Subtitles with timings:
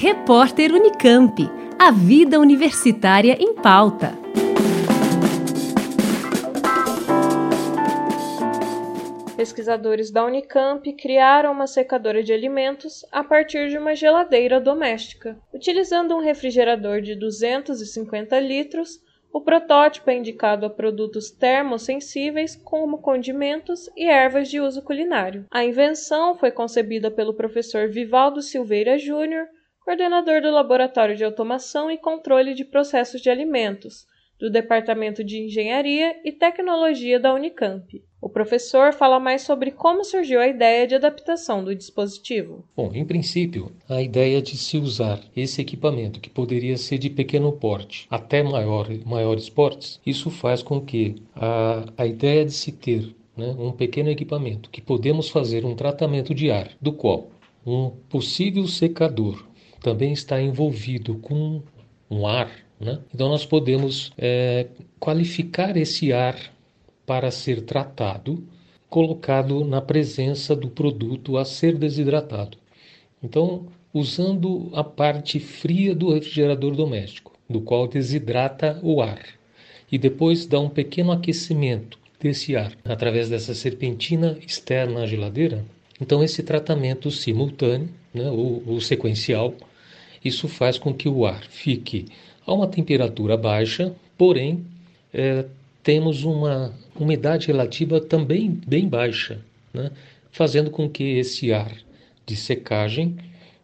[0.00, 1.50] Repórter Unicamp.
[1.76, 4.12] A vida universitária em pauta.
[9.36, 15.36] Pesquisadores da Unicamp criaram uma secadora de alimentos a partir de uma geladeira doméstica.
[15.52, 19.02] Utilizando um refrigerador de 250 litros,
[19.32, 25.44] o protótipo é indicado a produtos termosensíveis, como condimentos e ervas de uso culinário.
[25.50, 29.48] A invenção foi concebida pelo professor Vivaldo Silveira Júnior,
[29.88, 34.04] coordenador do Laboratório de Automação e Controle de Processos de Alimentos,
[34.38, 38.04] do Departamento de Engenharia e Tecnologia da Unicamp.
[38.20, 42.66] O professor fala mais sobre como surgiu a ideia de adaptação do dispositivo.
[42.76, 47.50] Bom, em princípio, a ideia de se usar esse equipamento, que poderia ser de pequeno
[47.50, 53.16] porte até maior, maiores portes, isso faz com que a, a ideia de se ter
[53.34, 57.30] né, um pequeno equipamento que podemos fazer um tratamento de ar, do qual
[57.66, 59.47] um possível secador
[59.80, 61.62] também está envolvido com
[62.10, 62.98] um ar, né?
[63.14, 64.66] então nós podemos é,
[64.98, 66.36] qualificar esse ar
[67.04, 68.42] para ser tratado,
[68.88, 72.56] colocado na presença do produto a ser desidratado.
[73.22, 79.24] Então, usando a parte fria do refrigerador doméstico, do qual desidrata o ar,
[79.90, 85.64] e depois dá um pequeno aquecimento desse ar através dessa serpentina externa à geladeira.
[86.00, 89.54] Então, esse tratamento simultâneo, né, ou, ou sequencial,
[90.24, 92.06] isso faz com que o ar fique
[92.46, 94.64] a uma temperatura baixa, porém
[95.12, 95.44] é,
[95.82, 99.40] temos uma umidade relativa também bem baixa,
[99.72, 99.90] né?
[100.30, 101.72] fazendo com que esse ar
[102.26, 103.16] de secagem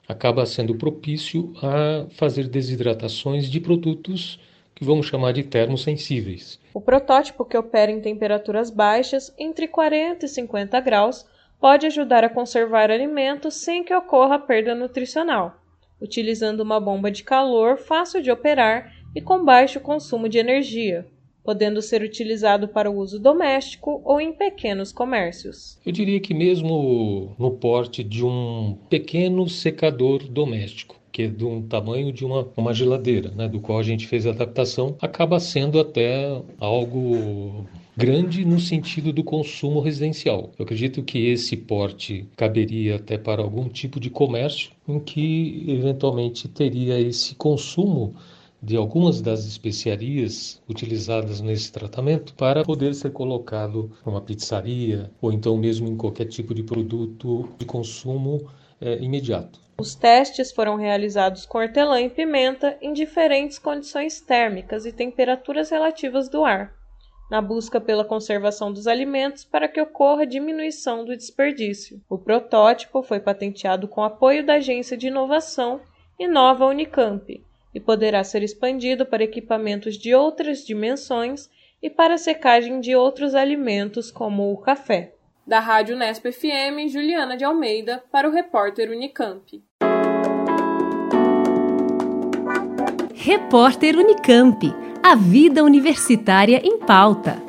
[0.06, 4.38] acaba sendo propício a fazer desidratações de produtos
[4.74, 6.58] que vamos chamar de termosensíveis.
[6.74, 11.24] O protótipo que opera em temperaturas baixas, entre 40 e 50 graus,
[11.60, 15.63] pode ajudar a conservar alimentos sem que ocorra perda nutricional
[16.00, 21.06] utilizando uma bomba de calor fácil de operar e com baixo consumo de energia,
[21.42, 25.78] podendo ser utilizado para o uso doméstico ou em pequenos comércios.
[25.84, 32.12] Eu diria que mesmo no porte de um pequeno secador doméstico, que é do tamanho
[32.12, 36.42] de uma, uma geladeira, né, do qual a gente fez a adaptação, acaba sendo até
[36.58, 37.64] algo
[37.96, 40.50] grande no sentido do consumo residencial.
[40.58, 46.48] Eu acredito que esse porte caberia até para algum tipo de comércio em que eventualmente
[46.48, 48.16] teria esse consumo
[48.64, 55.54] de algumas das especiarias utilizadas nesse tratamento para poder ser colocado numa pizzaria ou então
[55.54, 59.60] mesmo em qualquer tipo de produto de consumo é, imediato.
[59.78, 66.30] Os testes foram realizados com hortelã e pimenta em diferentes condições térmicas e temperaturas relativas
[66.30, 66.72] do ar
[67.30, 72.00] na busca pela conservação dos alimentos para que ocorra diminuição do desperdício.
[72.08, 75.80] O protótipo foi patenteado com apoio da Agência de Inovação
[76.18, 77.42] Inova Unicamp
[77.74, 81.50] e poderá ser expandido para equipamentos de outras dimensões
[81.82, 85.12] e para secagem de outros alimentos, como o café.
[85.46, 89.62] Da Rádio Nesp FM, Juliana de Almeida, para o repórter Unicamp.
[93.14, 94.74] Repórter Unicamp.
[95.02, 97.43] A vida universitária em pauta.